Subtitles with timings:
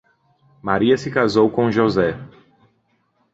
[0.63, 2.15] Maria se casou com José.